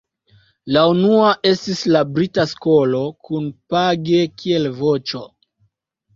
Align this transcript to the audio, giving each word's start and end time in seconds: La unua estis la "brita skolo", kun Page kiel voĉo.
La 0.75 0.85
unua 0.93 1.33
estis 1.49 1.81
la 1.97 2.01
"brita 2.15 2.47
skolo", 2.55 3.03
kun 3.29 3.47
Page 3.75 4.25
kiel 4.41 4.69
voĉo. 4.81 5.25